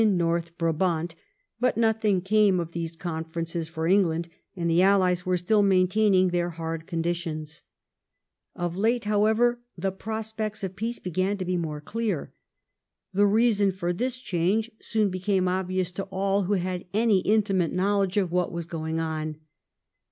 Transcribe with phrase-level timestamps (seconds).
[0.03, 1.13] North Brabant,
[1.59, 6.49] but nothing came of these conferences, for England and the Allies were still maintaining their
[6.49, 7.61] hard conditions.
[8.55, 12.33] Of late, however, the prospects of peace began to be more clear.
[13.13, 18.17] The reason for this change soon became obvious to all who had any intimate knowledge
[18.17, 19.35] of what was going on.